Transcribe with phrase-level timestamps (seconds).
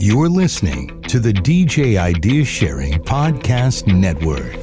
[0.00, 4.54] You're listening to the DJ Idea Sharing Podcast Network.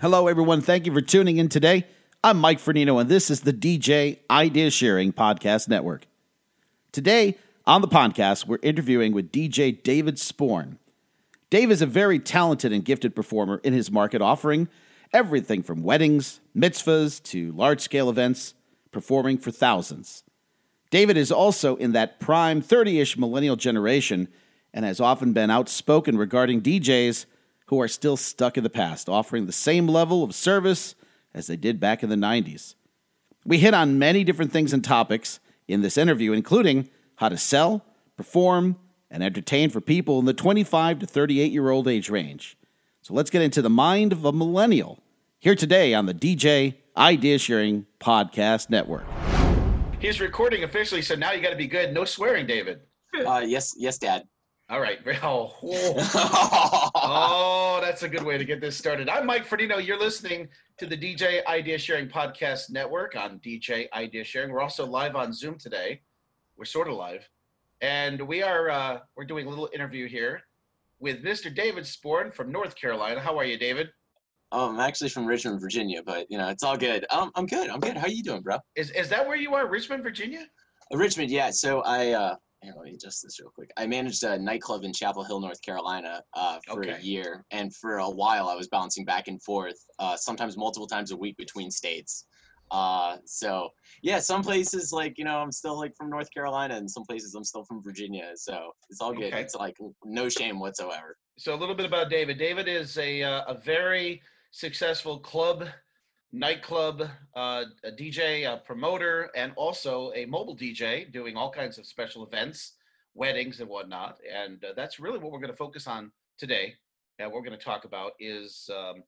[0.00, 0.62] Hello, everyone.
[0.62, 1.86] Thank you for tuning in today.
[2.24, 6.06] I'm Mike Fernino, and this is the DJ Idea Sharing Podcast Network.
[6.92, 7.36] Today
[7.68, 10.78] on the podcast, we're interviewing with DJ David Sporn.
[11.48, 14.68] Dave is a very talented and gifted performer in his market, offering
[15.12, 18.54] everything from weddings, mitzvahs, to large scale events,
[18.90, 20.24] performing for thousands.
[20.90, 24.26] David is also in that prime 30 ish millennial generation
[24.74, 27.26] and has often been outspoken regarding DJs
[27.66, 30.96] who are still stuck in the past, offering the same level of service
[31.34, 32.74] as they did back in the 90s.
[33.44, 35.38] We hit on many different things and topics
[35.70, 37.84] in this interview, including how to sell,
[38.16, 38.76] perform,
[39.10, 42.56] and entertain for people in the 25 to 38 year old age range.
[43.02, 45.02] So let's get into the mind of a millennial
[45.38, 49.04] here today on the DJ Idea Sharing Podcast Network.
[50.00, 51.92] He's recording officially, so now you got to be good.
[51.92, 52.80] No swearing, David.
[53.26, 54.24] Uh, yes, yes, Dad.
[54.70, 55.00] All right.
[55.20, 56.90] Oh, oh.
[56.94, 59.08] oh, that's a good way to get this started.
[59.08, 59.84] I'm Mike Ferdino.
[59.84, 64.52] You're listening to the DJ Idea Sharing Podcast Network on DJ Idea Sharing.
[64.52, 66.02] We're also live on Zoom today.
[66.56, 67.28] We're sort of live,
[67.80, 70.40] and we are uh, we're doing a little interview here
[71.00, 71.52] with Mr.
[71.52, 73.18] David Sporn from North Carolina.
[73.18, 73.88] How are you, David?
[74.52, 77.04] Oh, I'm actually from Richmond, Virginia, but you know it's all good.
[77.10, 77.70] Um, I'm good.
[77.70, 77.96] I'm good.
[77.96, 78.58] How are you doing, bro?
[78.76, 80.46] Is is that where you are, Richmond, Virginia?
[80.94, 81.50] Uh, Richmond, yeah.
[81.50, 83.70] So I uh, here, let me adjust this real quick.
[83.76, 86.92] I managed a nightclub in Chapel Hill, North Carolina, uh, for Okay.
[86.92, 90.86] a year, and for a while I was bouncing back and forth, uh, sometimes multiple
[90.86, 92.26] times a week between states.
[92.70, 93.70] Uh, so
[94.02, 97.34] yeah, some places like you know I'm still like from North Carolina, and some places
[97.34, 98.30] I'm still from Virginia.
[98.36, 99.24] So it's all good.
[99.32, 99.40] Okay.
[99.40, 101.16] It's like no shame whatsoever.
[101.36, 102.38] So a little bit about David.
[102.38, 104.22] David is a uh, a very
[104.52, 105.66] successful club,
[106.32, 107.02] nightclub
[107.34, 112.26] uh, a DJ, a promoter, and also a mobile DJ, doing all kinds of special
[112.26, 112.74] events,
[113.14, 114.18] weddings, and whatnot.
[114.32, 116.74] And uh, that's really what we're going to focus on today.
[117.18, 119.02] And we're going to talk about is um,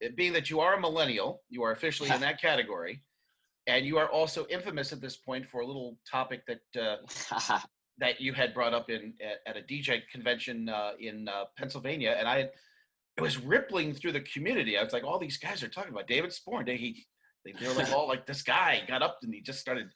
[0.00, 3.02] it being that you are a millennial, you are officially in that category,
[3.66, 6.60] and you are also infamous at this point for a little topic that.
[6.80, 7.58] Uh,
[7.98, 12.16] that you had brought up in at, at a DJ convention uh, in uh, Pennsylvania,
[12.18, 12.50] and I had,
[13.16, 14.76] it was rippling through the community.
[14.76, 16.66] I was like, all these guys are talking about David Sporn.
[16.66, 17.06] They he
[17.44, 19.88] they, they were like, all like this guy got up and he just started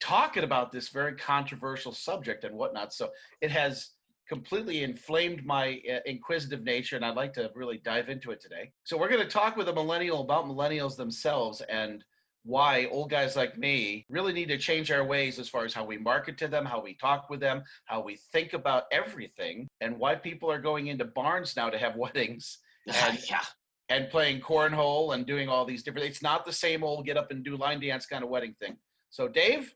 [0.00, 2.92] talking about this very controversial subject and whatnot.
[2.92, 3.10] So
[3.40, 3.90] it has
[4.28, 8.70] completely inflamed my uh, inquisitive nature, and I'd like to really dive into it today.
[8.84, 12.04] So we're going to talk with a millennial about millennials themselves and
[12.44, 15.84] why old guys like me really need to change our ways as far as how
[15.84, 19.98] we market to them, how we talk with them, how we think about everything, and
[19.98, 23.42] why people are going into barns now to have weddings and, yeah.
[23.88, 26.06] and playing cornhole and doing all these different.
[26.06, 28.76] It's not the same old get up and do line dance kind of wedding thing.
[29.10, 29.74] So, Dave,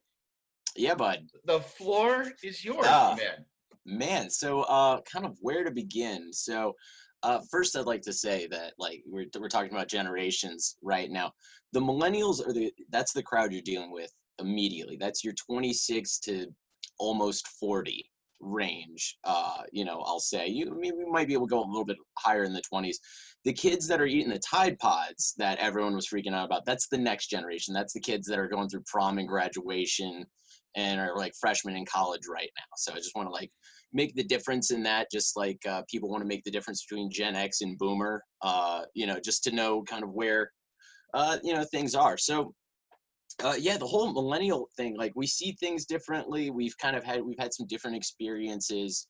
[0.77, 1.27] Yeah, bud.
[1.45, 3.17] the floor is yours, Ah.
[3.19, 3.45] man.
[3.85, 6.33] Man, so uh, kind of where to begin?
[6.33, 6.75] So,
[7.25, 11.33] uh, first, I'd like to say that like we're we're talking about generations right now.
[11.73, 14.97] The millennials are the that's the crowd you're dealing with immediately.
[14.99, 16.47] That's your 26 to
[16.99, 18.05] almost 40
[18.41, 19.17] range.
[19.25, 21.97] Uh, you know, I'll say you we might be able to go a little bit
[22.19, 22.97] higher in the 20s.
[23.45, 26.67] The kids that are eating the Tide Pods that everyone was freaking out about.
[26.67, 27.75] That's the next generation.
[27.75, 30.25] That's the kids that are going through prom and graduation
[30.77, 32.65] and are like freshmen in college right now.
[32.77, 33.51] So I just want to like
[33.93, 37.11] make the difference in that just like uh, people want to make the difference between
[37.11, 40.51] gen x and boomer uh, you know just to know kind of where
[41.15, 42.17] uh, you know things are.
[42.17, 42.55] So
[43.43, 46.51] uh, yeah the whole millennial thing like we see things differently.
[46.51, 49.07] We've kind of had we've had some different experiences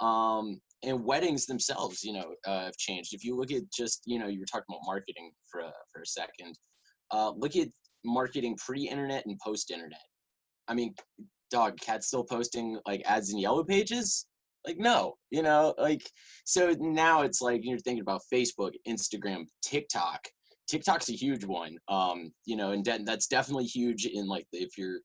[0.00, 3.14] um, and weddings themselves you know uh, have changed.
[3.14, 5.62] If you look at just you know you were talking about marketing for
[5.92, 6.56] for a second
[7.12, 7.68] uh, look at
[8.04, 9.98] marketing pre-internet and post-internet.
[10.68, 10.94] I mean
[11.50, 14.26] dog cat's still posting like ads in yellow pages?
[14.66, 16.02] Like no you know like
[16.44, 20.26] so now it's like you're thinking about facebook instagram tiktok
[20.70, 24.76] tiktok's a huge one um you know and de- that's definitely huge in like if
[24.76, 25.00] you're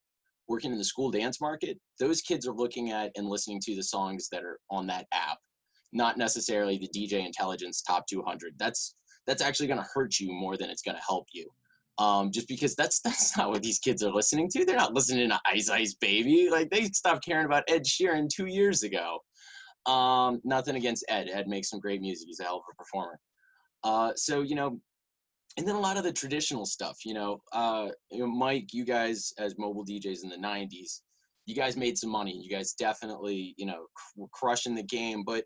[0.48, 3.84] working in the school dance market those kids are looking at and listening to the
[3.84, 5.38] songs that are on that app
[5.94, 8.96] not necessarily the dj intelligence top 200 that's
[9.28, 11.48] that's actually going to hurt you more than it's going to help you
[12.02, 14.66] um, just because that's that's not what these kids are listening to.
[14.66, 16.50] They're not listening to Ice Ice Baby.
[16.50, 19.20] Like they stopped caring about Ed Sheeran two years ago.
[19.86, 21.30] Um, nothing against Ed.
[21.32, 22.28] Ed makes some great music.
[22.28, 23.20] He's a hell of a performer.
[23.84, 24.80] Uh, so you know,
[25.58, 26.98] and then a lot of the traditional stuff.
[27.06, 31.02] You know, uh, you know, Mike, you guys as mobile DJs in the '90s,
[31.46, 32.40] you guys made some money.
[32.42, 35.46] You guys definitely, you know, were crushing the game, but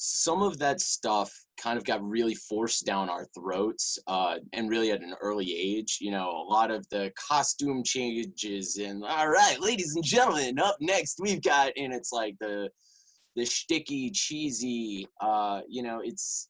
[0.00, 4.92] some of that stuff kind of got really forced down our throats uh, and really
[4.92, 9.58] at an early age you know a lot of the costume changes and all right
[9.60, 12.68] ladies and gentlemen up next we've got and it's like the
[13.34, 16.48] the sticky cheesy uh, you know it's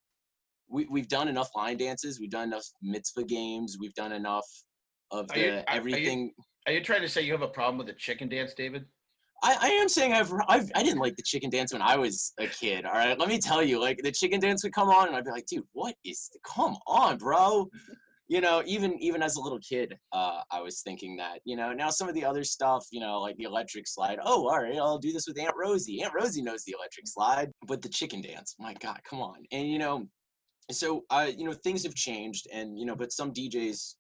[0.68, 4.46] we, we've done enough line dances we've done enough mitzvah games we've done enough
[5.10, 6.32] of the Are you- are- are you- everything
[6.66, 8.84] Are you trying to say you have a problem with the chicken dance, David?
[9.42, 12.32] I, I am saying I've, I've I didn't like the chicken dance when I was
[12.40, 12.84] a kid.
[12.84, 15.24] All right, let me tell you, like the chicken dance would come on, and I'd
[15.24, 16.28] be like, dude, what is?
[16.32, 17.68] The, come on, bro.
[18.26, 21.38] You know, even even as a little kid, uh, I was thinking that.
[21.44, 24.18] You know, now some of the other stuff, you know, like the electric slide.
[24.22, 26.02] Oh, all right, I'll do this with Aunt Rosie.
[26.02, 29.36] Aunt Rosie knows the electric slide, but the chicken dance, my God, come on.
[29.52, 30.06] And you know,
[30.70, 33.94] so uh, you know, things have changed, and you know, but some DJs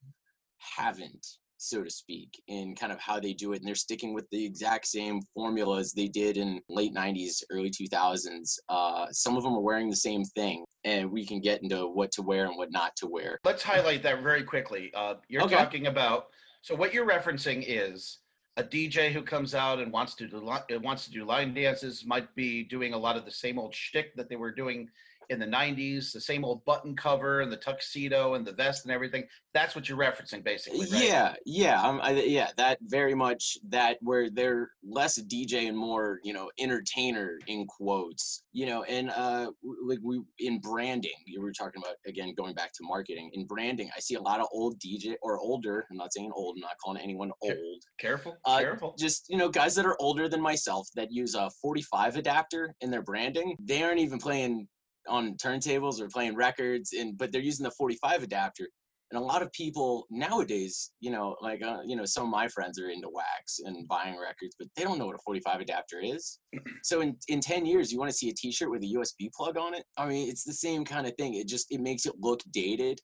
[0.76, 1.26] haven't
[1.58, 3.56] so to speak, in kind of how they do it.
[3.56, 8.58] And they're sticking with the exact same formulas they did in late 90s, early 2000s.
[8.68, 12.12] Uh, some of them are wearing the same thing, and we can get into what
[12.12, 13.38] to wear and what not to wear.
[13.44, 14.92] Let's highlight that very quickly.
[14.94, 15.56] Uh, you're Okay.
[15.56, 16.28] talking about
[16.62, 18.18] so what you're referencing is
[18.56, 20.40] a DJ who comes out and wants to do
[20.80, 24.14] wants to do line dances might be doing a lot of the same old shtick
[24.16, 24.88] that they were doing
[25.30, 28.92] in the 90s, the same old button cover and the tuxedo and the vest and
[28.92, 29.24] everything.
[29.54, 30.80] That's what you're referencing, basically.
[30.80, 31.04] Right?
[31.04, 32.50] Yeah, yeah, um, I, yeah.
[32.56, 38.44] That very much that where they're less DJ and more, you know, entertainer in quotes.
[38.52, 39.50] You know, and uh,
[39.84, 43.30] like we in branding, you were talking about again going back to marketing.
[43.34, 45.86] In branding, I see a lot of old DJ or older.
[45.90, 46.56] I'm not saying old.
[46.56, 47.82] I'm not calling anyone old.
[47.98, 48.36] Careful.
[48.44, 48.94] Uh, careful.
[48.98, 52.90] Just you know, guys that are older than myself that use a 45 adapter in
[52.90, 53.56] their branding.
[53.60, 54.68] They aren't even playing
[55.08, 58.68] on turntables or playing records, and but they're using the 45 adapter.
[59.10, 62.46] And a lot of people nowadays, you know, like uh, you know, some of my
[62.48, 66.00] friends are into wax and buying records, but they don't know what a 45 adapter
[66.02, 66.38] is.
[66.82, 69.56] so in in 10 years, you want to see a T-shirt with a USB plug
[69.56, 69.84] on it?
[69.96, 71.34] I mean, it's the same kind of thing.
[71.34, 73.00] It just it makes it look dated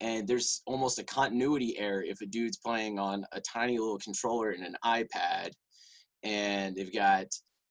[0.00, 4.50] and there's almost a continuity error if a dude's playing on a tiny little controller
[4.50, 5.50] and an iPad
[6.24, 7.26] and they've got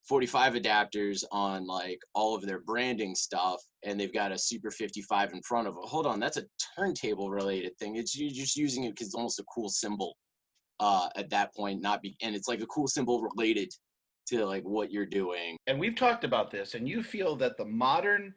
[0.07, 5.33] 45 adapters on like all of their branding stuff and they've got a super 55
[5.33, 5.83] in front of it.
[5.85, 6.43] Hold on, that's a
[6.77, 7.95] turntable related thing.
[7.95, 10.15] It's you're just using it because it's almost a cool symbol
[10.79, 13.71] uh at that point not be and it's like a cool symbol related
[14.25, 15.57] to like what you're doing.
[15.67, 18.33] and we've talked about this, and you feel that the modern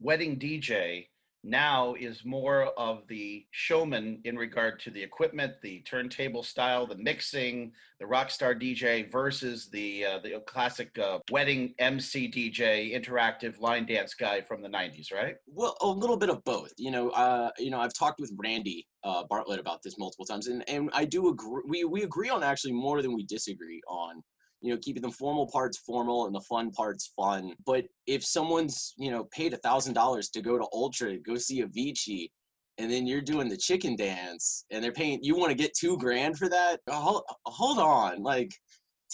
[0.00, 1.06] wedding DJ
[1.44, 6.96] now is more of the showman in regard to the equipment, the turntable style, the
[6.96, 13.60] mixing, the rock star DJ versus the uh, the classic uh, wedding MC DJ, interactive
[13.60, 15.36] line dance guy from the '90s, right?
[15.46, 16.72] Well, a little bit of both.
[16.76, 20.48] You know, uh, you know, I've talked with Randy uh, Bartlett about this multiple times,
[20.48, 21.62] and, and I do agree.
[21.66, 24.22] We we agree on actually more than we disagree on.
[24.60, 27.54] You know, keeping the formal parts formal and the fun parts fun.
[27.64, 31.62] But if someone's you know paid a thousand dollars to go to Ultra go see
[31.62, 32.30] Avicii,
[32.78, 35.96] and then you're doing the chicken dance, and they're paying, you want to get two
[35.98, 36.78] grand for that?
[36.88, 38.50] Hold, hold on, like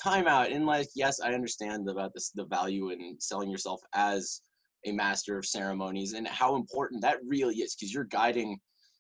[0.02, 0.50] time out.
[0.50, 4.41] And like, yes, I understand about this the value in selling yourself as
[4.87, 8.58] a master of ceremonies and how important that really is because you're guiding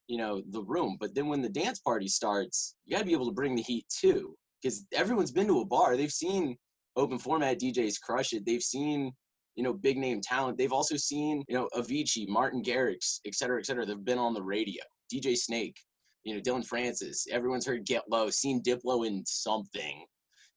[0.08, 3.12] you know the room but then when the dance party starts you got to be
[3.12, 4.34] able to bring the heat too
[4.64, 6.56] because everyone's been to a bar they've seen
[6.96, 9.12] open format djs crush it they've seen
[9.56, 13.58] you know big name talent they've also seen you know avicii martin garrix et cetera
[13.58, 15.76] et cetera they've been on the radio dj snake
[16.24, 20.04] you know dillon francis everyone's heard get low seen diplo in something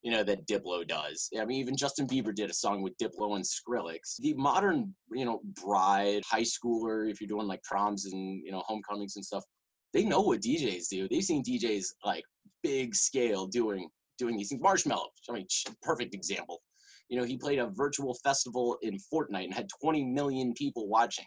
[0.02, 1.28] you know that Diplo does.
[1.38, 4.16] I mean, even Justin Bieber did a song with Diplo and Skrillex.
[4.20, 8.62] The modern, you know, bride, high schooler, if you're doing like proms and you know
[8.64, 9.42] homecomings and stuff,
[9.92, 11.08] they know what DJs do.
[11.08, 12.22] They've seen DJs like
[12.62, 13.88] big scale doing
[14.18, 14.62] doing these things.
[14.62, 15.46] Marshmello, I mean,
[15.82, 16.60] perfect example.
[17.08, 21.24] You know, he played a virtual festival in Fortnite and had 20 million people watching.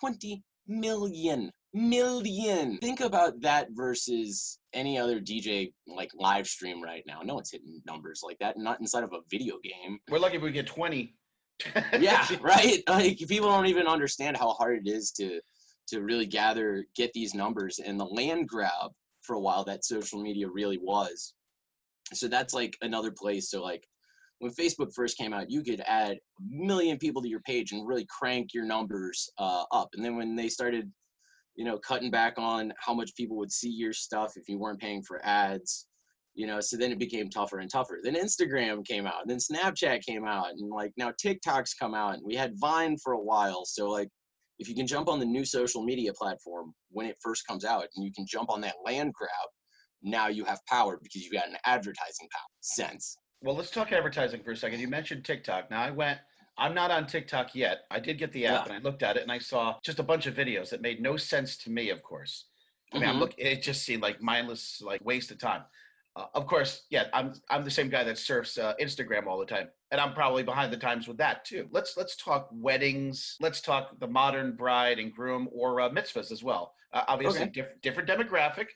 [0.00, 7.20] 20 million million think about that versus any other dj like live stream right now
[7.22, 10.42] no one's hitting numbers like that not inside of a video game We're lucky if
[10.42, 11.14] we get 20.
[11.98, 15.40] yeah right like people don't even understand how hard it is to
[15.88, 20.22] to really gather get these numbers and the land grab for a while that social
[20.22, 21.34] media really was
[22.14, 23.84] so that's like another place so like
[24.40, 27.86] when facebook first came out you could add a million people to your page and
[27.86, 29.88] really crank your numbers uh, up.
[29.94, 30.90] And then when they started
[31.56, 34.80] you know cutting back on how much people would see your stuff if you weren't
[34.80, 35.88] paying for ads
[36.34, 37.98] you know so then it became tougher and tougher.
[38.02, 42.14] Then instagram came out and then snapchat came out and like now tiktok's come out
[42.14, 43.64] and we had vine for a while.
[43.64, 44.08] So like
[44.60, 47.86] if you can jump on the new social media platform when it first comes out
[47.94, 49.30] and you can jump on that land grab
[50.02, 54.42] now you have power because you've got an advertising power sense Well, let's talk advertising
[54.42, 54.80] for a second.
[54.80, 55.70] You mentioned TikTok.
[55.70, 56.18] Now, I went.
[56.56, 57.82] I'm not on TikTok yet.
[57.88, 58.72] I did get the app Yeah.
[58.74, 61.00] and I looked at it and I saw just a bunch of videos that made
[61.00, 61.90] no sense to me.
[61.90, 62.46] Of course,
[62.92, 63.20] I mean, I'm Mhm.
[63.20, 63.34] look.
[63.38, 65.62] It just seemed like mindless, like waste of time.
[66.16, 69.46] Uh, of course, yeah, I'm I'm the same guy that surfs uh, Instagram all the
[69.46, 71.68] time, and I'm probably behind the times with that too.
[71.70, 73.36] Let's let's talk weddings.
[73.38, 76.74] Let's talk the modern bride and groom, or uh, mitzvahs as well.
[76.92, 77.50] Uh, obviously, Okay.
[77.52, 78.66] diff- different demographic,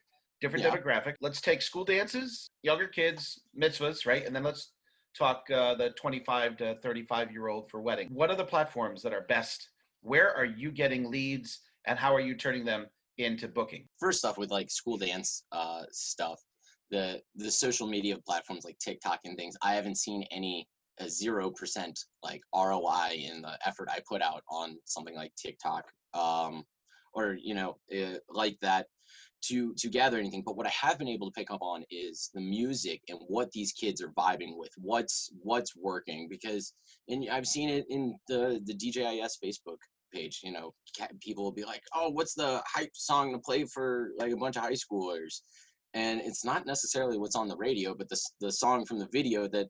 [0.42, 0.76] different Yeah.
[0.76, 1.14] demographic.
[1.20, 4.72] Let's take school dances, younger kids, mitzvahs, right, and then let's
[5.16, 8.08] talk uh, the 25 to 35 year old for wedding.
[8.12, 9.68] What are the platforms that are best?
[10.00, 12.86] Where are you getting leads, and how are you turning them
[13.18, 13.88] into booking?
[13.98, 16.40] first off with like school dance uh, stuff
[16.90, 20.68] the the social media platforms like tiktok and things i haven't seen any
[21.08, 25.84] zero percent like roi in the effort i put out on something like tiktok
[26.14, 26.64] um,
[27.14, 28.86] or you know uh, like that
[29.42, 32.30] to to gather anything but what i have been able to pick up on is
[32.34, 36.74] the music and what these kids are vibing with what's what's working because
[37.08, 39.78] and i've seen it in the the djis facebook
[40.12, 40.72] page you know
[41.20, 44.56] people will be like oh what's the hype song to play for like a bunch
[44.56, 45.40] of high schoolers?
[45.94, 49.46] And it's not necessarily what's on the radio but the, the song from the video
[49.48, 49.68] that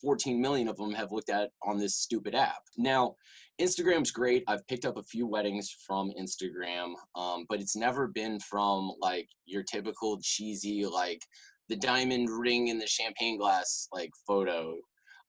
[0.00, 2.62] 14 million of them have looked at on this stupid app.
[2.76, 3.16] Now
[3.60, 4.44] instagram's great.
[4.48, 9.28] I've picked up a few weddings from instagram um, but it's never been from like
[9.46, 11.22] your typical cheesy like
[11.68, 14.76] the diamond ring in the champagne glass like photo.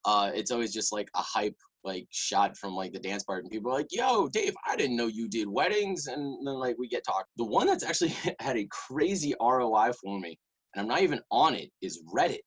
[0.05, 3.51] Uh, it's always just like a hype like shot from like the dance part and
[3.51, 6.07] people are like yo dave i didn't know you did weddings.
[6.07, 10.19] And then like we get talk the one that's actually had a crazy roi for
[10.19, 10.37] me
[10.73, 12.39] and i'm not even on it is reddit.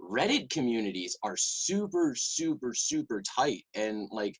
[0.00, 4.36] Reddit communities are super super super tight and like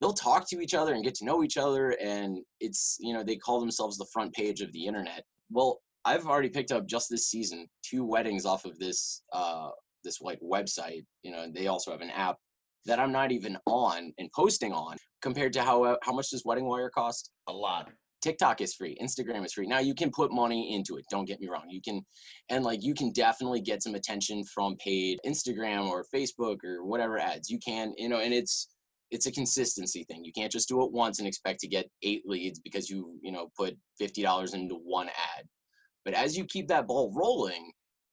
[0.00, 3.22] they'll talk to each other and get to know each other and it's you know
[3.22, 7.08] they call themselves the front page of the internet well i've already picked up just
[7.10, 9.68] this season two weddings off of this uh
[10.04, 12.36] this like website you know and they also have an app
[12.84, 16.66] that i'm not even on and posting on compared to how how much does wedding
[16.66, 17.88] wire cost A lot.
[18.22, 19.66] TikTok is free, Instagram is free.
[19.66, 21.04] Now you can put money into it.
[21.10, 21.64] Don't get me wrong.
[21.68, 22.04] You can,
[22.48, 27.18] and like you can definitely get some attention from paid Instagram or Facebook or whatever
[27.18, 27.50] ads.
[27.50, 28.68] You can, you know, and it's
[29.10, 30.24] it's a consistency thing.
[30.24, 33.32] You can't just do it once and expect to get eight leads because you you
[33.32, 35.46] know put fifty dollars into one ad.
[36.04, 37.70] But as you keep that ball rolling,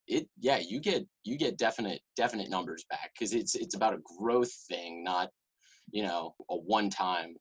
[0.08, 4.02] it yeah you get you get definite definite numbers back because it's it's about a
[4.20, 5.30] growth thing, not
[5.92, 7.36] you know a one time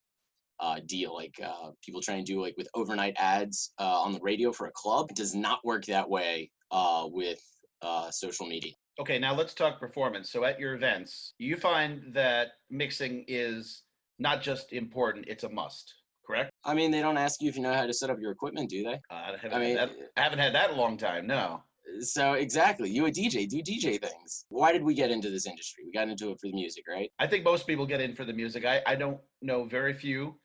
[0.61, 4.21] uh, deal like uh, people try and do like with overnight ads uh, on the
[4.23, 7.40] radio for a club it does not work that way uh, with
[7.82, 10.30] uh, social media Okay, now let's talk performance.
[10.30, 13.82] So at your events, you find that mixing is
[14.18, 15.94] not just important, it's a must,
[16.26, 16.50] correct?
[16.64, 18.70] i mean they don't ask you if you know how to set up your equipment
[18.70, 20.96] do they Uh, I, haven't i mean had that, I haven't had that a long
[20.96, 21.62] time, no.
[22.00, 25.82] so exactly you a dj do dj things why did we get into this industry
[25.84, 28.25] we got into it for the music right I think most people get in for
[28.25, 28.64] the music.
[28.64, 30.37] I, I don't know very few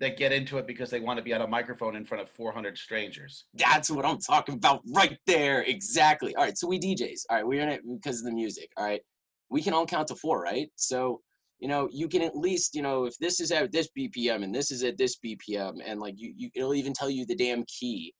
[0.00, 2.30] that get into it because they want to be on a microphone in front of
[2.30, 3.44] 400 strangers.
[3.54, 5.62] That's what I'm talking about right there.
[5.62, 6.34] Exactly.
[6.34, 6.58] All right.
[6.58, 7.20] So we DJs.
[7.30, 7.46] All right.
[7.46, 8.70] We're in it because of the music.
[8.76, 9.00] All right.
[9.48, 10.68] We can all count to four, right?
[10.76, 11.20] So,
[11.60, 14.54] you know, you can at least, you know, if this is at this BPM and
[14.54, 17.64] this is at this BPM and like you, you it'll even tell you the damn
[17.66, 18.12] key.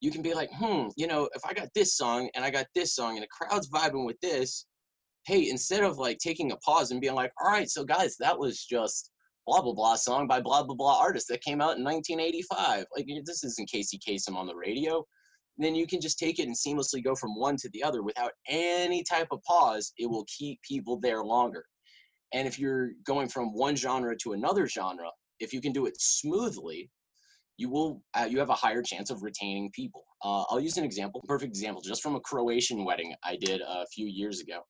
[0.00, 2.66] You can be like, hmm, you know, if I got this song and I got
[2.74, 4.66] this song and the crowd's vibing with this,
[5.24, 8.38] hey, instead of like taking a pause and being like, all right, so guys, that
[8.38, 9.10] was just
[9.46, 12.84] blah blah blah song by blah blah blah artist that came out in 1985.
[12.96, 15.04] Like this isn't Casey Kasem on the radio.
[15.58, 18.32] Then you can just take it and seamlessly go from one to the other without
[18.48, 19.92] any type of pause.
[19.96, 21.64] It will keep people there longer.
[22.34, 25.08] And if you're going from one genre to another genre,
[25.40, 26.90] if you can do it smoothly,
[27.56, 30.04] you will uh, you have a higher chance of retaining people.
[30.22, 33.86] Uh, I'll use an example, perfect example, just from a Croatian wedding I did a
[33.94, 34.60] few years ago.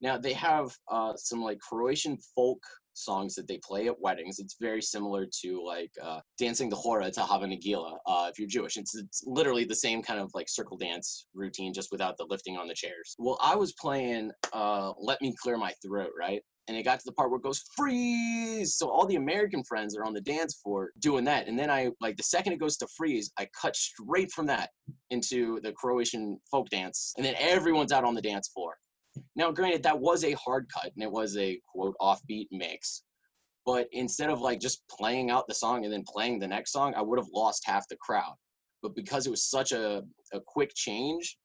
[0.00, 2.58] Now they have uh, some like Croatian folk
[2.94, 4.38] songs that they play at weddings.
[4.38, 8.48] It's very similar to like uh, dancing the hora to Hava Nagila uh, if you're
[8.48, 8.76] Jewish.
[8.76, 12.56] It's, it's literally the same kind of like circle dance routine, just without the lifting
[12.56, 13.14] on the chairs.
[13.18, 16.42] Well, I was playing uh, "Let Me Clear My Throat," right?
[16.66, 18.76] And it got to the part where it goes freeze.
[18.76, 21.46] So all the American friends are on the dance floor doing that.
[21.46, 24.70] And then I like the second it goes to freeze, I cut straight from that
[25.10, 27.12] into the Croatian folk dance.
[27.18, 28.76] And then everyone's out on the dance floor.
[29.36, 33.02] Now, granted, that was a hard cut and it was a quote offbeat mix.
[33.66, 36.94] But instead of like just playing out the song and then playing the next song,
[36.94, 38.34] I would have lost half the crowd.
[38.82, 40.02] But because it was such a,
[40.32, 41.38] a quick change,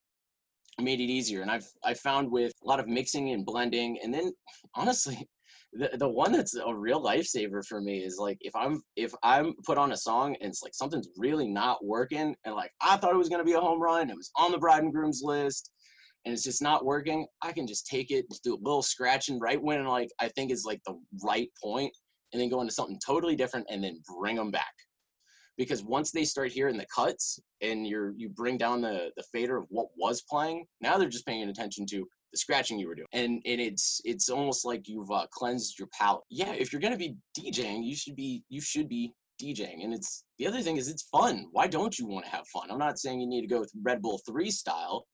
[0.77, 1.41] it made it easier.
[1.41, 4.33] And I've I found with a lot of mixing and blending, and then
[4.75, 5.27] honestly,
[5.73, 9.53] the the one that's a real lifesaver for me is like if I'm if I'm
[9.65, 13.13] put on a song and it's like something's really not working, and like I thought
[13.13, 15.71] it was gonna be a home run, it was on the bride and groom's list,
[16.25, 19.61] and it's just not working, I can just take it, do a little scratching right
[19.61, 21.93] when like I think is like the right point,
[22.33, 24.73] and then go into something totally different, and then bring them back.
[25.57, 29.57] Because once they start hearing the cuts and you're you bring down the the fader
[29.57, 33.07] of what was playing, now they're just paying attention to the scratching you were doing,
[33.13, 36.23] and and it's it's almost like you've uh, cleansed your palate.
[36.29, 40.25] Yeah, if you're gonna be DJing, you should be you should be DJing, and it's
[40.38, 41.47] the other thing is it's fun.
[41.51, 42.69] Why don't you want to have fun?
[42.69, 45.05] I'm not saying you need to go with Red Bull three style,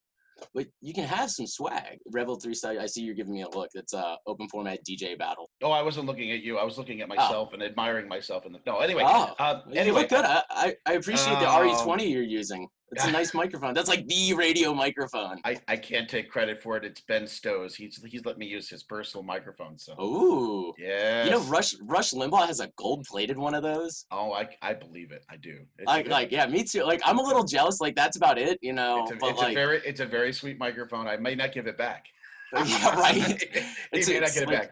[0.54, 2.00] but you can have some swag.
[2.12, 2.80] Bull three style.
[2.80, 3.70] I see you're giving me a look.
[3.74, 5.50] It's a open format DJ battle.
[5.62, 6.58] Oh, I wasn't looking at you.
[6.58, 8.46] I was looking at myself and admiring myself.
[8.46, 9.04] In the no, anyway.
[9.06, 10.26] Oh, uh, You anyway, look good.
[10.26, 12.68] I, I, I appreciate the Um, RE20 you're using.
[13.00, 13.74] It's a nice microphone.
[13.74, 15.40] That's like the radio microphone.
[15.44, 16.86] I, I can't take credit for it.
[16.86, 17.76] It's Ben Stowe's.
[17.76, 19.78] He's he's let me use his personal microphone.
[19.78, 20.74] So Ooh.
[20.78, 21.26] yeah.
[21.26, 24.06] You know, Rush Rush Limbaugh has a gold plated one of those.
[24.12, 25.26] Oh, I, I believe it.
[25.30, 25.60] I do.
[25.78, 26.84] It's Like, like, yeah, me too.
[26.84, 27.82] Like, I'm a little jealous.
[27.82, 29.04] Like, that's about it, you know.
[29.04, 31.08] it's, a, it's like, a very it's a very sweet microphone.
[31.08, 32.06] I may not give it back.
[32.66, 33.44] yeah, right.
[33.92, 34.72] It's- may not get it back.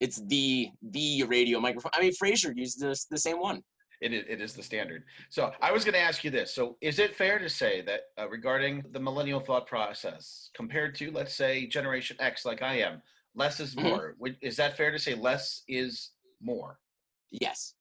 [0.00, 1.92] It's the the radio microphone.
[1.94, 3.62] I mean, Frasier used this the same one.
[4.00, 5.04] It is, it is the standard.
[5.30, 6.54] So I was going to ask you this.
[6.54, 11.10] So is it fair to say that uh, regarding the millennial thought process compared to,
[11.10, 13.02] let's say, Generation X, like I am,
[13.34, 13.82] less is Mhm.
[13.82, 14.16] more?
[14.18, 16.10] Would Is that fair to say less is
[16.40, 16.78] more?
[17.30, 17.74] Yes,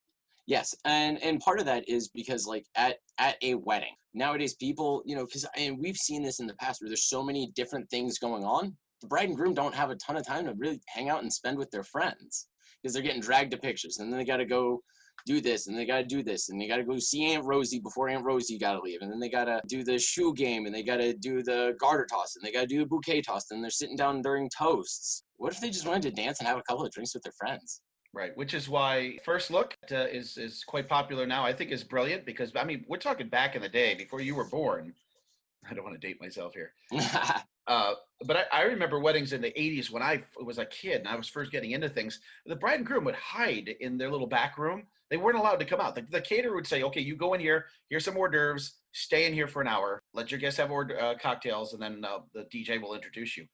[0.48, 5.04] yes, and and part of that is because like at at a wedding nowadays, people
[5.06, 7.90] you know because and we've seen this in the past where there's so many different
[7.90, 8.76] things going on.
[9.02, 11.32] The bride and groom don't have a ton of time to really hang out and
[11.32, 12.48] spend with their friends
[12.82, 14.82] because they're getting dragged to pictures, and then they got to go
[15.26, 17.46] do this, and they got to do this, and they got to go see Aunt
[17.46, 20.34] Rosie before Aunt Rosie got to leave, and then they got to do the shoe
[20.34, 22.86] game, and they got to do the garter toss, and they got to do the
[22.86, 25.24] bouquet toss, and they're sitting down during toasts.
[25.38, 27.34] What if they just wanted to dance and have a couple of drinks with their
[27.34, 27.82] friends?
[28.14, 31.44] Right, which is why First Look uh, is is quite popular now.
[31.44, 34.36] I think is brilliant because I mean we're talking back in the day before you
[34.36, 34.94] were born.
[35.70, 36.74] I don't want to date myself here,
[37.68, 37.94] uh,
[38.26, 41.16] but I, I remember weddings in the '80s when I was a kid and I
[41.16, 42.20] was first getting into things.
[42.46, 44.84] The bride and groom would hide in their little back room.
[45.14, 45.94] They weren't allowed to come out.
[45.94, 47.68] The, the caterer would say, "Okay, you go in here.
[47.92, 48.80] Here's some hors d'oeuvres.
[48.94, 50.02] Stay in here for an hour.
[50.16, 53.46] Let your guests have hors uh, cocktails, and then uh, the DJ will introduce you."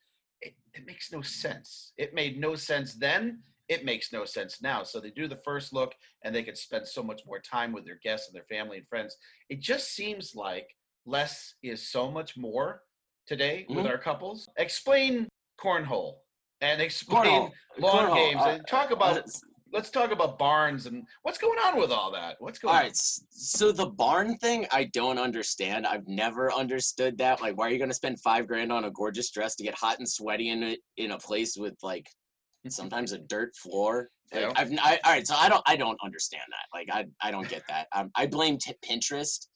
[0.42, 1.92] It, it makes no sense.
[1.98, 4.84] It made no sense then it makes no sense now.
[4.84, 5.94] So they do the first look
[6.24, 8.88] and they could spend so much more time with their guests and their family and
[8.88, 9.16] friends.
[9.50, 10.68] It just seems like
[11.06, 12.82] less is so much more
[13.28, 13.90] today with Mhm.
[13.90, 14.48] our couples.
[14.58, 15.28] Explain
[15.60, 16.22] cornhole
[16.62, 17.54] and explain Cornhole.
[17.78, 21.38] lawn Cornhole, games uh, and talk uh, about s- let's talk about barns and what's
[21.38, 22.36] going on with all that.
[22.40, 22.86] What's going All on?
[22.86, 25.86] right, so the barn thing, I don't understand.
[25.86, 27.42] I've never understood that.
[27.42, 30.00] Like, why are you gonna spend five grand on a gorgeous dress to get hot
[30.00, 32.08] and sweaty in it in a place with like
[32.68, 34.10] sometimes a dirt floor?
[34.34, 34.54] Like, Yeah.
[34.56, 36.78] I've I, all right, so I don't I don't understand that.
[36.78, 37.88] Like, I I don't get that.
[37.96, 39.48] Um, I blame t- Pinterest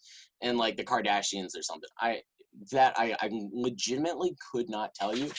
[0.41, 1.89] and like the Kardashians or something.
[1.99, 2.21] I
[2.71, 5.31] that I I legitimately could not tell you.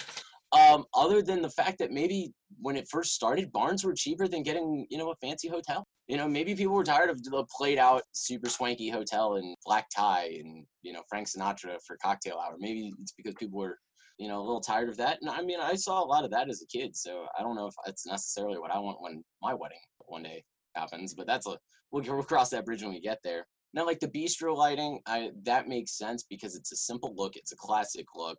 [0.59, 4.43] Um, other than the fact that maybe when it first started, barns were cheaper than
[4.43, 7.79] getting you know a fancy hotel you know, maybe people were tired of the played
[7.79, 12.57] out super swanky hotel and black tie and, you know, Frank Sinatra for cocktail hour.
[12.59, 13.79] Maybe it's because people were,
[14.19, 15.19] you know, a little tired of that.
[15.23, 16.95] And I mean, I saw a lot of that as a kid.
[16.95, 20.45] So I don't know if it's necessarily what I want when my wedding one day
[20.75, 21.57] happens, but that's a,
[21.90, 23.47] we'll, we'll cross that bridge when we get there.
[23.73, 27.53] Now, like the bistro lighting, I, that makes sense because it's a simple look, it's
[27.53, 28.38] a classic look,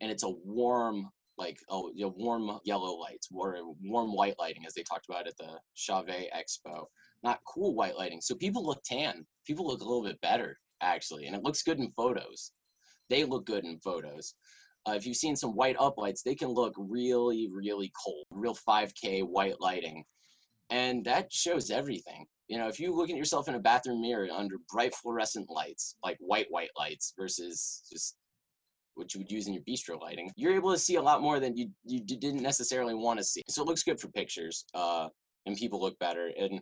[0.00, 4.64] and it's a warm, like oh, you know, warm yellow lights, or warm white lighting,
[4.66, 6.84] as they talked about at the Chauvet Expo
[7.22, 8.20] not cool white lighting.
[8.20, 9.26] So people look tan.
[9.46, 12.52] People look a little bit better actually, and it looks good in photos.
[13.10, 14.34] They look good in photos.
[14.88, 19.24] Uh, if you've seen some white uplights, they can look really, really cold, real 5K
[19.24, 20.04] white lighting,
[20.70, 22.26] and that shows everything.
[22.46, 25.96] You know, if you look at yourself in a bathroom mirror under bright fluorescent lights,
[26.04, 28.16] like white white lights, versus just
[28.98, 31.38] what you would use in your bistro lighting, you're able to see a lot more
[31.40, 33.42] than you you didn't necessarily want to see.
[33.48, 35.08] So it looks good for pictures, uh,
[35.46, 36.30] and people look better.
[36.38, 36.60] And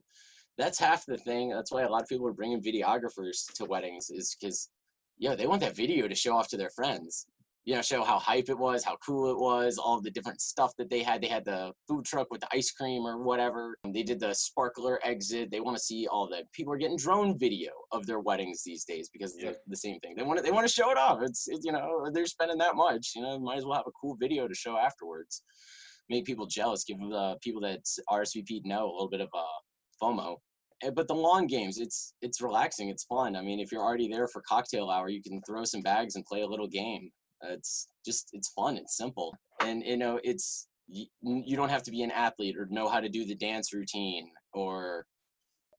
[0.58, 1.50] that's half the thing.
[1.50, 4.70] That's why a lot of people are bringing videographers to weddings, is because,
[5.18, 7.26] yeah, they want that video to show off to their friends.
[7.66, 10.72] You know, show how hype it was, how cool it was, all the different stuff
[10.78, 11.20] that they had.
[11.20, 13.76] They had the food truck with the ice cream or whatever.
[13.92, 15.50] They did the sparkler exit.
[15.50, 16.44] They want to see all that.
[16.52, 19.50] People are getting drone video of their weddings these days because Yeah.
[19.50, 20.14] the, the same thing.
[20.16, 21.18] They want to, they want to show it off.
[21.22, 23.12] It's, it's you know they're spending that much.
[23.16, 25.42] You know, might as well have a cool video to show afterwards.
[26.08, 26.84] Make people jealous.
[26.84, 29.42] Give the people that RSVP know a little bit of uh,
[30.00, 30.36] FOMO.
[30.84, 32.90] Eh, But the lawn games, it's it's relaxing.
[32.90, 33.34] It's fun.
[33.34, 36.24] I mean, if you're already there for cocktail hour, you can throw some bags and
[36.24, 37.10] play a little game.
[37.42, 38.76] It's just it's fun.
[38.76, 42.66] It's simple, and you know it's you, you don't have to be an athlete or
[42.70, 45.04] know how to do the dance routine or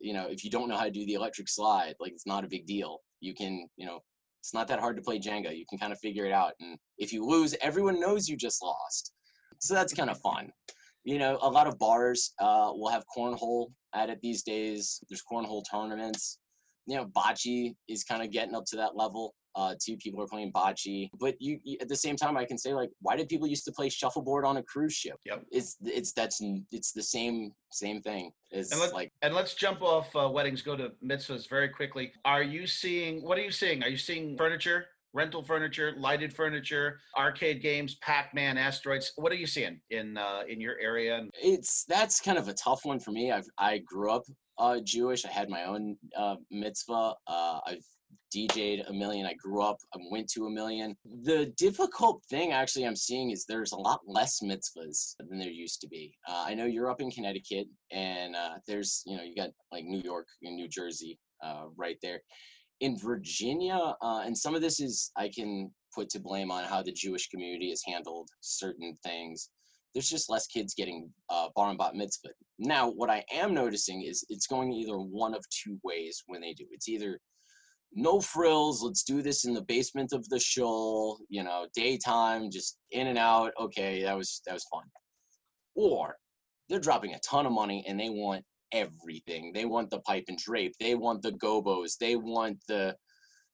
[0.01, 2.43] you know if you don't know how to do the electric slide like it's not
[2.43, 3.99] a big deal you can you know
[4.41, 5.57] It's not that hard to play Jenga.
[5.57, 6.53] You can kind of figure it out.
[6.61, 9.11] And if you lose, everyone knows you just lost.
[9.59, 10.51] So that's kind of fun.
[11.03, 15.01] You know, a lot of bars uh, will have cornhole at it these days.
[15.09, 16.39] There's cornhole tournaments.
[16.85, 19.33] You know, bocce is kind of getting up to that level.
[19.57, 22.59] Uh, two people are playing bocce, but you, you, at the same time, I can
[22.59, 25.17] say like, why did people used to play shuffleboard on a cruise ship?
[25.25, 25.45] Yep.
[25.51, 26.37] It's it's that's
[26.71, 28.31] it's the same same thing.
[28.51, 32.11] It's And let- like And let's jump off uh, weddings, go to mitzvahs very quickly.
[32.23, 33.83] Are you seeing, what are you seeing?
[33.83, 39.11] Are you seeing furniture, rental furniture, lighted furniture, arcade games, Pac Man, asteroids?
[39.15, 41.25] What are you seeing in uh, in your area?
[41.41, 43.31] It's that's kind of a tough one for me.
[43.31, 44.23] I've I grew up
[44.59, 45.25] uh, Jewish.
[45.25, 47.15] I had my own uh, mitzvah.
[47.27, 47.85] Uh, I've
[48.35, 49.25] DJ'd a million.
[49.25, 49.77] I grew up.
[49.93, 50.95] I went to a million.
[51.23, 55.81] The difficult thing actually I'm seeing is there's a lot less mitzvahs than there used
[55.81, 56.13] to be.
[56.27, 59.85] Uh, I know you're up in Connecticut, and uh, there's you know you got like
[59.85, 62.21] New York and New Jersey uh, right there.
[62.79, 66.83] In Virginia, uh, and some of this is I can put to blame on how
[66.83, 69.49] the Jewish community has handled certain things
[69.97, 72.29] there's just less kids getting uh, bar and bat mitzvah.
[72.59, 76.53] Now, what I am noticing is it's going either one of two ways when they
[76.53, 76.65] do.
[76.69, 77.19] It's either
[77.93, 82.77] no frills, let's do this in the basement of the shul, you know, daytime, just
[82.91, 83.53] in and out.
[83.59, 84.83] Okay, that was that was fun.
[85.75, 86.15] Or
[86.69, 89.51] they're dropping a ton of money and they want everything.
[89.53, 90.73] They want the pipe and drape.
[90.79, 91.97] They want the gobos.
[91.97, 92.95] They want the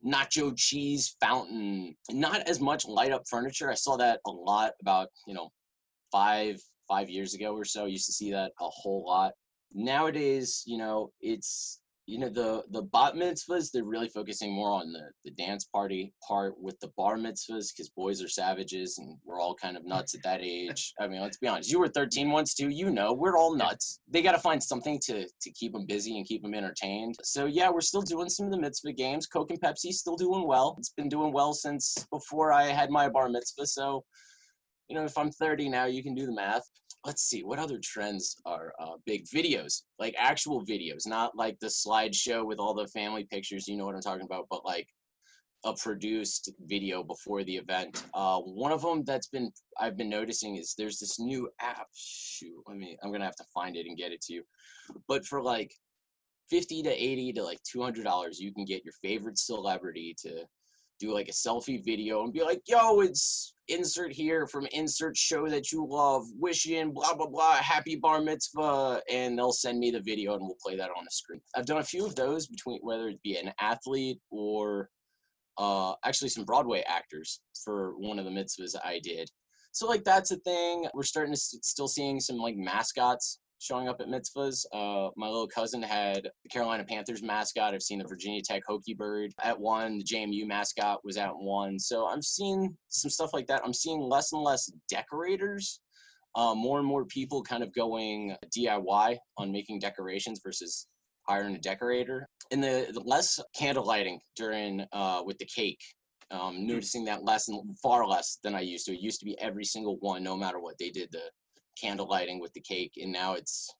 [0.06, 1.96] nacho cheese fountain.
[2.12, 3.69] Not as much light up furniture.
[3.69, 5.50] I saw that a lot about, you know,
[6.12, 7.86] five five years ago or so.
[7.86, 9.34] I used to see that a whole lot.
[9.74, 13.71] Nowadays, you know, it's you know the the bat mitzvahs.
[13.71, 17.89] They're really focusing more on the the dance party part with the bar mitzvahs because
[17.95, 20.93] boys are savages and we're all kind of nuts at that age.
[20.99, 21.71] I mean, let's be honest.
[21.71, 22.69] You were 13 once too.
[22.69, 23.99] You know, we're all nuts.
[24.09, 27.15] They got to find something to to keep them busy and keep them entertained.
[27.23, 29.25] So yeah, we're still doing some of the mitzvah games.
[29.25, 30.75] Coke and Pepsi still doing well.
[30.79, 33.67] It's been doing well since before I had my bar mitzvah.
[33.67, 34.03] So
[34.89, 36.63] you know, if I'm 30 now, you can do the math.
[37.05, 39.25] Let's see what other trends are uh, big.
[39.25, 43.67] Videos, like actual videos, not like the slideshow with all the family pictures.
[43.67, 44.87] You know what I'm talking about, but like
[45.65, 48.03] a produced video before the event.
[48.13, 51.87] Uh, one of them that's been I've been noticing is there's this new app.
[51.93, 52.97] Shoot, let me.
[53.03, 54.43] I'm gonna have to find it and get it to you.
[55.07, 55.73] But for like
[56.49, 60.45] 50 to 80 to like 200 dollars, you can get your favorite celebrity to
[60.99, 65.47] do like a selfie video and be like, yo, it's insert here from insert show
[65.47, 70.02] that you love, wishing blah blah blah, happy bar mitzvah, and they'll send me the
[70.02, 71.41] video and we'll play that on the screen.
[71.56, 74.89] I've done a few of those between whether it be an athlete or
[75.58, 79.30] uh, actually some Broadway actors for one of the mitzvahs I did.
[79.71, 80.88] So like that's a thing.
[80.93, 84.65] We're starting to s- still seeing some like mascots showing up at mitzvahs.
[84.73, 87.73] Uh, my little cousin had the Carolina Panthers mascot.
[87.73, 89.99] I've seen the Virginia Tech Hokie Bird at one.
[89.99, 91.80] The JMU mascot was at one.
[91.80, 93.62] So I'm seeing some stuff like that.
[93.63, 95.80] I'm seeing less and less decorators.
[96.36, 100.88] Uh, more and more people kind of going DIY on making decorations versus
[101.28, 102.28] hiring a decorator.
[102.52, 105.80] And the, the less candle lighting during uh, with the cake.
[106.32, 108.93] Um, noticing that less and far less than I used to.
[108.93, 111.21] It used to be every single one, no matter what they did the
[111.79, 113.73] candle lighting with the cake, and now it's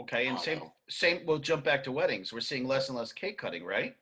[0.00, 0.72] okay, and same no.
[0.88, 1.20] same.
[1.26, 2.32] We'll jump back to weddings.
[2.32, 3.94] We're seeing less and less cake cutting, right?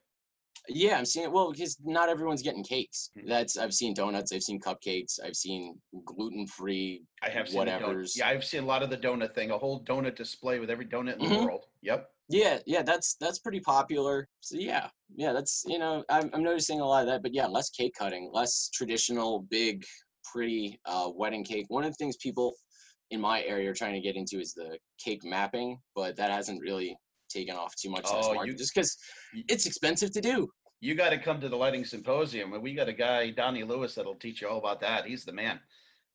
[0.68, 1.33] yeah, I'm seeing it.
[1.33, 3.11] well because not everyone's getting cakes.
[3.18, 3.28] Mhm.
[3.28, 7.04] That's I've seen donuts, I've seen cupcakes, I've seen gluten free.
[7.22, 7.59] I have seen.
[7.59, 9.50] Whatever's- Yeah, I've seen a lot of the donut thing.
[9.50, 11.44] A whole donut display with every donut in the Mhm.
[11.44, 11.66] world.
[11.83, 12.11] Yep.
[12.30, 14.26] Yeah, yeah, that's that's pretty popular.
[14.40, 17.22] So yeah, yeah, that's you know I'm I'm noticing a lot of that.
[17.22, 19.85] But yeah, less cake cutting, less traditional big
[20.33, 21.66] pretty uh, wedding cake.
[21.68, 22.54] One of the things people
[23.11, 26.61] in my area are trying to get into is the cake mapping, but that hasn't
[26.61, 26.97] really
[27.29, 28.05] taken off too much.
[28.07, 28.97] Oh, you- just because
[29.49, 30.49] it's expensive to do.
[30.81, 33.95] You got to come to the lighting symposium, and we got a guy, Donnie Lewis,
[33.95, 35.07] that'll teach you all about that.
[35.07, 35.61] He's the man.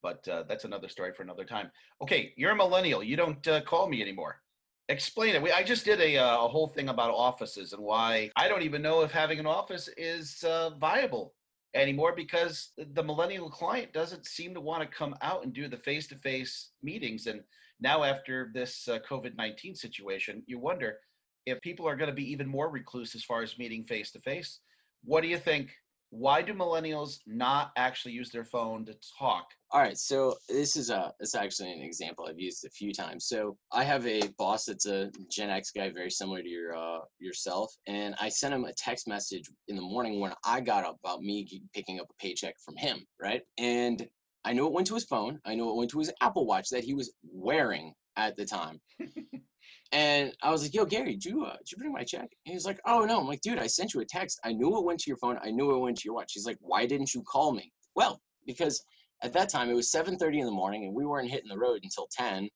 [0.03, 1.71] But uh, that's another story for another time.
[2.01, 3.03] Okay, you're a millennial.
[3.03, 4.41] You don't uh, call me anymore.
[4.87, 5.41] Explain it.
[5.41, 8.61] We, I just did a, uh, a whole thing about offices and why I don't
[8.61, 11.33] even know if having an office is uh, viable
[11.73, 15.77] anymore because the millennial client doesn't seem to want to come out and do the
[15.77, 17.27] face-to-face meetings.
[17.27, 17.41] And
[17.79, 20.97] now, after this uh, COVID nineteen situation, you wonder
[21.45, 24.19] if people are going to be even more recluse as far as meeting face to
[24.19, 24.59] face.
[25.03, 25.69] What do you think?
[26.11, 29.45] Why do millennials not actually use their phone to talk?
[29.71, 33.27] All right, so this is a it's actually an example I've used a few times.
[33.27, 37.01] So I have a boss that's a Gen X guy, very similar to your uh,
[37.19, 40.97] yourself, and I sent him a text message in the morning when I got up
[41.03, 43.41] about me picking up a paycheck from him, right?
[43.59, 44.07] And
[44.45, 45.39] I know it went to his phone.
[45.45, 48.79] I know it went to his Apple Watch that he was wearing at the time.
[49.91, 52.51] And I was like, "Yo, Gary, did you uh, did you bring my check?" And
[52.51, 54.39] he was like, "Oh no." I'm like, "Dude, I sent you a text.
[54.43, 55.39] I knew it went to your phone.
[55.43, 58.21] I knew it went to your watch." He's like, "Why didn't you call me?" Well,
[58.45, 58.83] because
[59.23, 61.79] at that time it was 7:30 in the morning and we weren't hitting the road
[61.83, 62.49] until 10.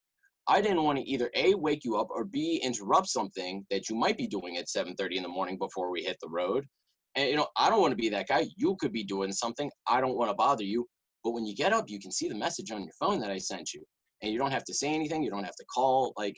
[0.48, 3.96] I didn't want to either a wake you up or b interrupt something that you
[3.96, 6.68] might be doing at 7:30 in the morning before we hit the road.
[7.16, 8.48] And you know, I don't want to be that guy.
[8.58, 9.72] You could be doing something.
[9.88, 10.88] I don't want to bother you.
[11.24, 13.38] But when you get up, you can see the message on your phone that I
[13.38, 13.84] sent you,
[14.22, 15.24] and you don't have to say anything.
[15.24, 16.14] You don't have to call.
[16.18, 16.38] Like,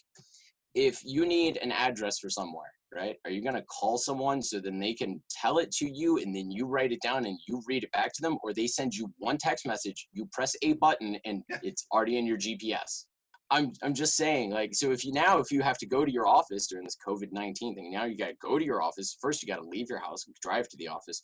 [0.75, 3.15] if you need an address for somewhere, right?
[3.25, 6.51] Are you gonna call someone so then they can tell it to you, and then
[6.51, 9.11] you write it down and you read it back to them, or they send you
[9.17, 13.05] one text message, you press a button, and it's already in your GPS?
[13.51, 16.11] I'm I'm just saying, like, so if you now if you have to go to
[16.11, 19.17] your office during this COVID nineteen thing, now you got to go to your office.
[19.21, 21.23] First, you got to leave your house, and drive to the office,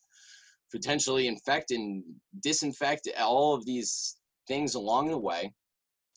[0.72, 2.04] potentially infect and
[2.42, 5.52] disinfect all of these things along the way,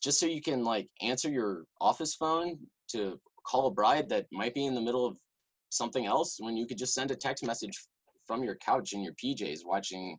[0.03, 4.55] just so you can like answer your office phone to call a bride that might
[4.55, 5.17] be in the middle of
[5.71, 7.77] something else when you could just send a text message
[8.27, 10.17] from your couch in your PJs watching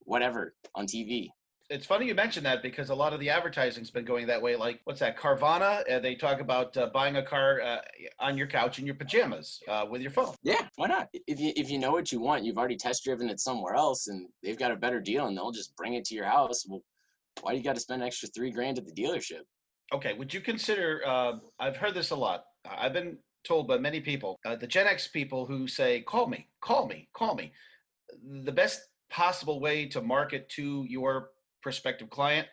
[0.00, 1.28] whatever on TV
[1.70, 4.54] it's funny you mentioned that because a lot of the advertising's been going that way.
[4.54, 5.16] Like, what's that?
[5.16, 5.90] Carvana.
[5.90, 7.78] Uh, they talk about uh, buying a car uh,
[8.18, 10.34] on your couch in your pajamas uh, with your phone.
[10.42, 11.08] Yeah, why not?
[11.12, 14.08] If you if you know what you want, you've already test driven it somewhere else,
[14.08, 16.66] and they've got a better deal, and they'll just bring it to your house.
[16.68, 16.82] Well,
[17.40, 19.42] why do you got to spend extra three grand at the dealership?
[19.92, 21.02] Okay, would you consider?
[21.06, 22.44] Uh, I've heard this a lot.
[22.64, 26.48] I've been told by many people, uh, the Gen X people who say, "Call me,
[26.60, 27.52] call me, call me."
[28.44, 31.30] The best possible way to market to your
[31.62, 32.48] prospective client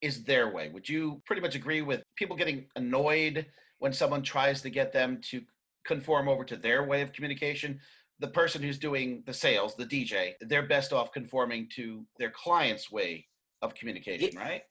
[0.00, 0.68] is their way.
[0.68, 3.46] Would you pretty much agree with people getting annoyed
[3.78, 5.42] when someone tries to get them to
[5.86, 7.80] conform over to their way of communication?
[8.20, 12.90] The person who's doing the sales, the DJ, they're best off conforming to their client's
[12.90, 13.26] way
[13.64, 14.62] of communication, yeah, right?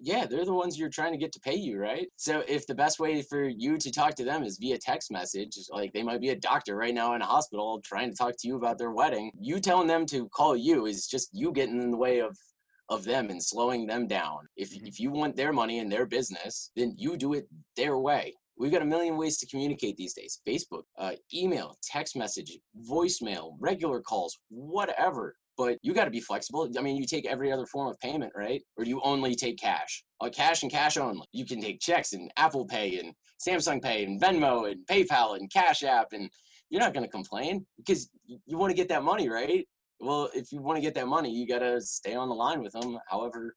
[0.00, 2.08] Yeah, they're the ones you're trying to get to pay you, right?
[2.16, 5.56] So if the best way for you to talk to them is via text message,
[5.70, 8.48] like they might be a doctor right now in a hospital trying to talk to
[8.48, 11.90] you about their wedding, you telling them to call you is just you getting in
[11.90, 12.36] the way of
[12.88, 14.38] of them and slowing them down.
[14.56, 14.86] If, mm-hmm.
[14.86, 18.34] if you want their money and their business, then you do it their way.
[18.58, 22.58] We've got a million ways to communicate these days Facebook, uh, email, text message,
[22.90, 25.34] voicemail, regular calls, whatever.
[25.60, 26.70] But you got to be flexible.
[26.78, 28.62] I mean, you take every other form of payment, right?
[28.78, 30.02] Or you only take cash?
[30.20, 31.26] Uh, cash and cash only.
[31.32, 33.12] You can take checks and Apple Pay and
[33.46, 36.08] Samsung Pay and Venmo and PayPal and Cash App.
[36.12, 36.30] And
[36.70, 39.66] you're not going to complain because you want to get that money, right?
[40.00, 42.62] well, if you want to get that money, you got to stay on the line
[42.62, 42.98] with them.
[43.08, 43.54] However,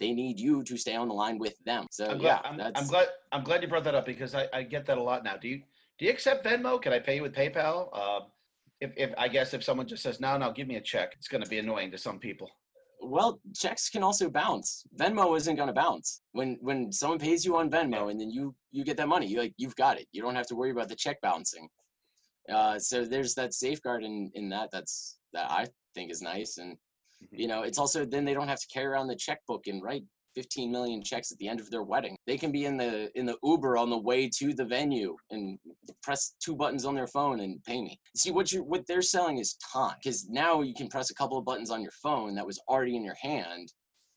[0.00, 1.86] they need you to stay on the line with them.
[1.90, 4.48] So I'm glad, yeah, I'm, I'm, glad I'm glad you brought that up because I,
[4.52, 5.36] I get that a lot now.
[5.36, 5.62] Do you
[5.98, 6.80] do you accept Venmo?
[6.80, 7.88] Can I pay you with PayPal?
[7.92, 8.20] Uh,
[8.80, 11.28] if, if I guess if someone just says no, no, give me a check, it's
[11.28, 12.50] going to be annoying to some people.
[13.00, 14.84] Well, checks can also bounce.
[14.98, 18.54] Venmo isn't going to bounce when when someone pays you on Venmo and then you
[18.72, 19.26] you get that money.
[19.26, 20.06] You like you've got it.
[20.12, 21.68] You don't have to worry about the check bouncing.
[22.52, 24.70] Uh, so there's that safeguard in in that.
[24.72, 26.58] That's that I think is nice.
[26.58, 27.36] And mm-hmm.
[27.40, 30.04] you know, it's also then they don't have to carry around the checkbook and write
[30.34, 32.16] 15 million checks at the end of their wedding.
[32.26, 35.58] They can be in the in the Uber on the way to the venue and
[36.02, 37.98] press two buttons on their phone and pay me.
[38.16, 41.38] See what you what they're selling is time because now you can press a couple
[41.38, 43.72] of buttons on your phone that was already in your hand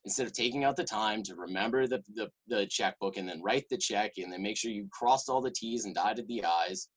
[0.05, 3.65] instead of taking out the time to remember the, the, the checkbook and then write
[3.69, 6.87] the check and then make sure you crossed all the T's and dotted the I's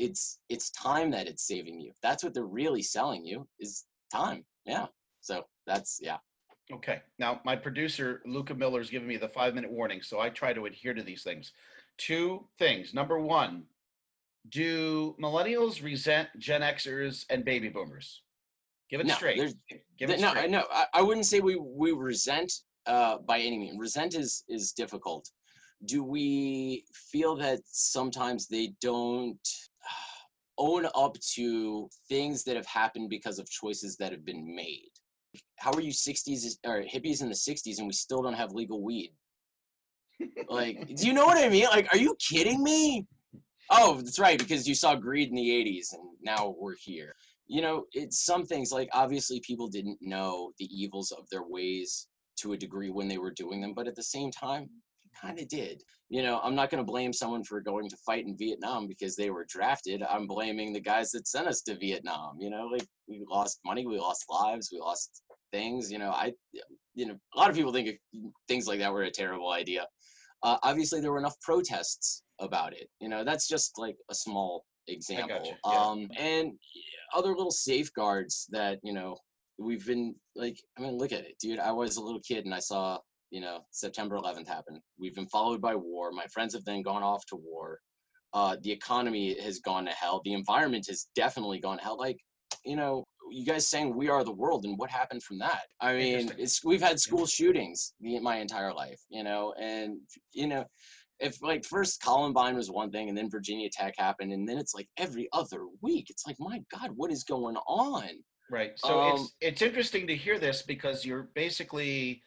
[0.00, 1.92] it's it's time that it's saving you.
[2.02, 4.44] That's what they're really selling you is time.
[4.64, 4.86] Yeah.
[5.20, 6.16] So that's yeah.
[6.72, 7.00] Okay.
[7.18, 10.52] Now my producer Luca Miller is giving me the five minute warning, so I try
[10.52, 11.52] to adhere to these things.
[11.98, 12.94] Two things.
[12.94, 13.64] Number one,
[14.48, 18.22] do millennials resent Gen Xers and baby boomers?
[18.90, 19.54] Give it no, straight.
[19.98, 20.50] Give it no, straight.
[20.50, 22.52] no, I, I wouldn't say we we resent
[22.86, 23.78] uh, by any means.
[23.78, 25.28] Resent is is difficult.
[25.86, 29.38] Do we feel that sometimes they don't
[30.60, 34.90] own up to things that have happened because of choices that have been made.
[35.60, 38.82] How are you 60s or hippies in the 60s and we still don't have legal
[38.82, 39.12] weed?
[40.48, 41.66] Like, do you know what I mean?
[41.66, 43.06] Like, are you kidding me?
[43.70, 47.14] Oh, that's right, because you saw greed in the 80s and now we're here.
[47.46, 52.08] You know, it's some things like obviously people didn't know the evils of their ways
[52.38, 54.70] to a degree when they were doing them, but at the same time,
[55.20, 55.82] kind of did.
[56.08, 59.14] You know, I'm not going to blame someone for going to fight in Vietnam because
[59.14, 60.02] they were drafted.
[60.02, 62.36] I'm blaming the guys that sent us to Vietnam.
[62.40, 65.90] You know, like we lost money, we lost lives, we lost things.
[65.90, 66.32] You know, I,
[66.94, 67.98] you know, a lot of people think
[68.48, 69.86] things like that were a terrible idea.
[70.42, 72.88] Uh, obviously, there were enough protests about it.
[73.00, 75.42] You know, that's just like a small example.
[75.44, 75.70] Yeah.
[75.70, 76.52] Um, and
[77.14, 79.16] other little safeguards that you know
[79.58, 80.56] we've been like.
[80.78, 81.58] I mean, look at it, dude.
[81.58, 82.98] I was a little kid and I saw
[83.30, 84.80] you know, September 11th happen.
[84.98, 86.10] We've been followed by war.
[86.12, 87.78] My friends have then gone off to war.
[88.32, 90.20] Uh, the economy has gone to hell.
[90.24, 91.98] The environment has definitely gone to hell.
[91.98, 92.18] Like,
[92.64, 95.62] you know, you guys saying we are the world, and what happened from that?
[95.80, 99.98] I mean, it's we've had school shootings the, my entire life, you know, and
[100.32, 100.64] you know,
[101.20, 104.74] if like first Columbine was one thing, and then Virginia Tech happened, and then it's
[104.74, 106.08] like every other week.
[106.10, 108.08] It's like, my God, what is going on?
[108.50, 108.72] Right.
[108.76, 112.22] So um, it's it's interesting to hear this because you're basically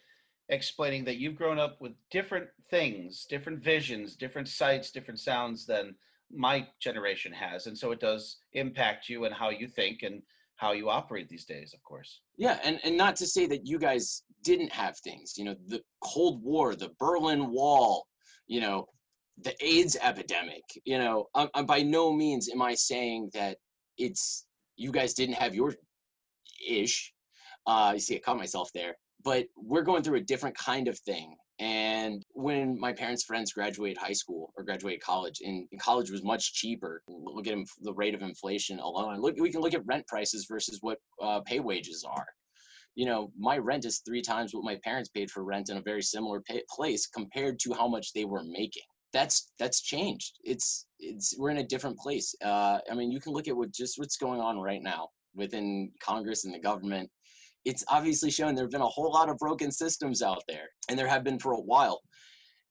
[0.49, 5.95] explaining that you've grown up with different things, different visions, different sights, different sounds than
[6.31, 10.21] my generation has, and so it does impact you and how you think and
[10.63, 12.21] how you operate these days, of course.
[12.38, 15.38] Yeah, and and not to say that you guys didn't have things.
[15.38, 18.08] You know, the Cold War, the Berlin Wall,
[18.47, 18.88] you know,
[19.45, 20.63] the AIDS epidemic.
[20.86, 23.58] You know, I'm, I'm by no means am I saying that
[23.97, 24.45] it's
[24.78, 25.76] you guys didn't have your
[26.67, 27.13] ish.
[27.67, 28.95] Uh, you see, I caught myself there.
[29.23, 31.36] But we're going through a different kind of thing.
[31.59, 36.53] And when my parents' friends graduated high school or graduated college, and, college was much
[36.53, 37.03] cheaper.
[37.07, 39.21] Look at the rate of inflation alone.
[39.21, 42.27] Look, we can look at rent prices versus what uh, pay wages are.
[42.95, 45.81] You know, my rent is three times what my parents paid for rent in a
[45.81, 48.83] very similar pay- place compared to how much they were making.
[49.11, 50.39] That's that's changed.
[50.43, 52.33] It's it's we're in a different place.
[52.43, 55.91] Uh, I mean, you can look at what just what's going on right now within
[56.01, 57.09] Congress and the government,
[57.65, 60.97] it's obviously shown there have been a whole lot of broken systems out there, and
[60.97, 62.02] there have been for a while.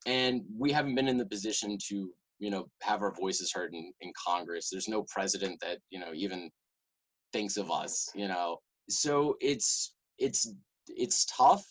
[0.06, 3.92] And we haven't been in the position to, you know, have our voices heard in,
[4.00, 4.68] in Congress.
[4.70, 6.50] There's no president that, you know, even
[7.32, 8.58] thinks of us, you know.
[8.90, 10.52] So it's it's
[10.88, 11.64] it's tough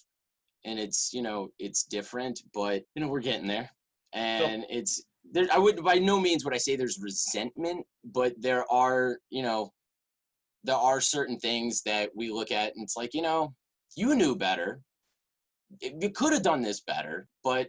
[0.63, 3.69] and it's, you know, it's different, but you know, we're getting there.
[4.13, 8.33] And so, it's there I would by no means would I say there's resentment, but
[8.39, 9.71] there are, you know,
[10.63, 13.53] there are certain things that we look at and it's like, you know,
[13.95, 14.81] you knew better.
[15.81, 17.67] You could have done this better, but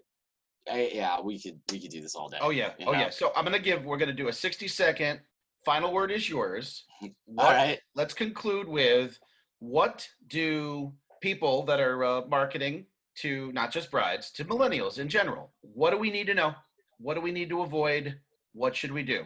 [0.71, 2.39] I, yeah, we could we could do this all day.
[2.41, 2.99] Oh yeah, oh know?
[2.99, 3.11] yeah.
[3.11, 3.85] So I'm gonna give.
[3.85, 5.21] We're gonna do a 60 second.
[5.65, 6.85] Final word is yours.
[7.27, 7.81] What, all right.
[7.95, 9.19] Let's conclude with
[9.59, 15.53] what do people that are uh, marketing to not just brides to millennials in general?
[15.63, 16.55] What do we need to know?
[16.99, 18.19] What do we need to avoid?
[18.53, 19.25] What should we do?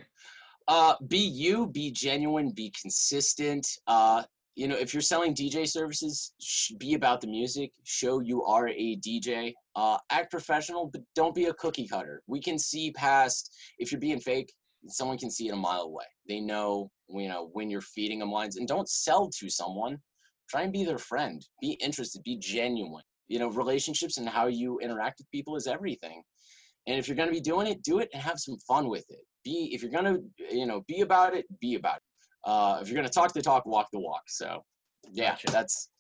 [0.69, 3.67] Uh, be you, be genuine, be consistent.
[3.87, 4.23] Uh,
[4.57, 7.73] you know, if you're selling DJ services, sh- be about the music.
[7.85, 9.53] Show you are a DJ.
[9.77, 12.23] Uh, act professional, but don't be a cookie cutter.
[12.27, 13.55] We can see past.
[13.79, 14.53] If you're being fake,
[14.89, 16.07] someone can see it a mile away.
[16.27, 18.57] They know, you know, when you're feeding them lines.
[18.57, 19.99] And don't sell to someone.
[20.49, 21.47] Try and be their friend.
[21.61, 22.23] Be interested.
[22.25, 23.05] Be genuine.
[23.29, 26.23] You know, relationships and how you interact with people is everything.
[26.87, 29.05] And if you're going to be doing it, do it and have some fun with
[29.11, 30.19] it be if you're gonna
[30.51, 33.65] you know be about it be about it uh, if you're gonna talk the talk
[33.65, 34.63] walk the walk so
[35.13, 35.47] yeah gotcha.
[35.53, 35.91] that's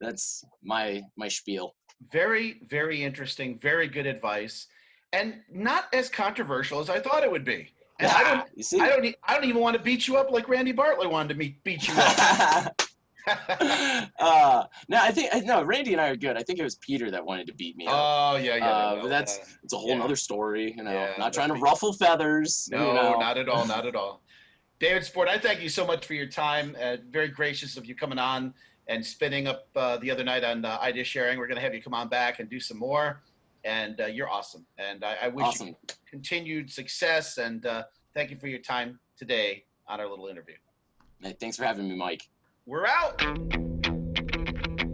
[0.00, 1.74] that's my my spiel
[2.12, 4.66] very very interesting very good advice
[5.14, 7.68] and not as controversial as i thought it would be
[8.00, 8.80] and I don't?
[8.80, 11.34] I don't, I don't even want to beat you up like Randy Bartlett wanted to
[11.34, 12.80] meet, beat you up.
[14.18, 15.62] uh, no, I think no.
[15.62, 16.36] Randy and I are good.
[16.36, 17.86] I think it was Peter that wanted to beat me.
[17.86, 17.94] Up.
[17.94, 18.70] Oh yeah, yeah.
[18.70, 20.02] Uh, no, but that's it's a whole yeah.
[20.02, 20.74] other story.
[20.76, 22.68] You know, yeah, not trying to ruffle feathers.
[22.70, 23.18] No, you know.
[23.18, 24.22] not at all, not at all.
[24.80, 26.74] David Sport, I thank you so much for your time.
[26.82, 28.54] Uh, very gracious of you coming on
[28.88, 31.38] and spinning up uh, the other night on uh, idea sharing.
[31.38, 33.22] We're going to have you come on back and do some more.
[33.62, 34.64] And uh, you're awesome.
[34.78, 35.68] And I, I wish awesome.
[35.68, 35.74] you
[36.08, 37.36] continued success.
[37.36, 40.54] And uh, thank you for your time today on our little interview.
[41.20, 42.26] Hey, thanks for having me, Mike.
[42.70, 43.18] We're out.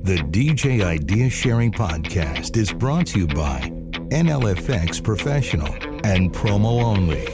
[0.04, 3.70] The DJ Idea Sharing Podcast is brought to you by
[4.08, 5.70] NLFX Professional
[6.02, 7.26] and Promo Only.